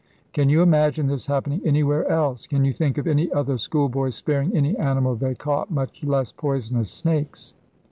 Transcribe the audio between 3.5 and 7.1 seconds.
schoolboys sparing any animal they caught, much less poisonous